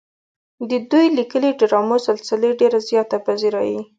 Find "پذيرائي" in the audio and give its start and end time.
3.25-3.79